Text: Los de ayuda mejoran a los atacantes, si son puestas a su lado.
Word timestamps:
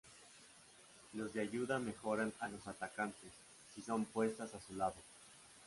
Los 1.13 1.31
de 1.35 1.41
ayuda 1.41 1.77
mejoran 1.77 2.33
a 2.39 2.47
los 2.47 2.67
atacantes, 2.67 3.29
si 3.75 3.83
son 3.83 4.05
puestas 4.05 4.51
a 4.55 4.59
su 4.59 4.73
lado. 4.73 4.95